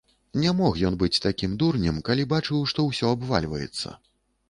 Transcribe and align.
Не 0.43 0.53
мог 0.61 0.79
ён 0.89 0.97
быць 1.03 1.21
такім 1.27 1.53
дурнем, 1.65 2.01
калі 2.09 2.27
бачыў, 2.35 2.67
што 2.75 2.89
ўсё 2.91 3.15
абвальваецца. 3.15 3.99